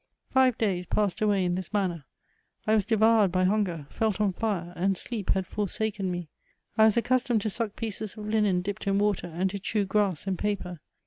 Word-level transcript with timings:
Five 0.31 0.57
days 0.57 0.87
passed 0.87 1.21
away 1.21 1.45
in 1.45 1.53
this 1.53 1.71
manner. 1.71 2.05
I 2.65 2.73
was 2.73 2.87
devoured 2.87 3.31
by 3.31 3.43
hunger,— 3.43 3.85
^felt 3.95 4.19
on 4.19 4.33
fir^— 4.33 4.73
and 4.75 4.99
deep 5.07 5.29
had 5.35 5.45
fersaken 5.45 6.05
me; 6.05 6.27
I 6.75 6.85
was 6.85 6.97
accustomed 6.97 7.41
to 7.41 7.51
suck 7.51 7.75
pieces 7.75 8.17
ol 8.17 8.23
Knen 8.23 8.63
dipped 8.63 8.87
in 8.87 8.97
wafeer, 8.97 9.31
and 9.31 9.47
to 9.51 9.59
chew 9.59 9.85
grass 9.85 10.25
and 10.25 10.39
paper. 10.39 10.79